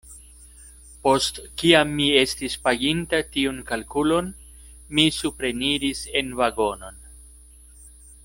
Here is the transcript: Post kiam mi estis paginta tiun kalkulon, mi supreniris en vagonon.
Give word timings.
Post 1.07 1.39
kiam 1.63 1.91
mi 1.99 2.07
estis 2.21 2.55
paginta 2.63 3.19
tiun 3.35 3.59
kalkulon, 3.71 4.31
mi 4.99 5.05
supreniris 5.19 6.01
en 6.23 6.33
vagonon. 6.41 6.97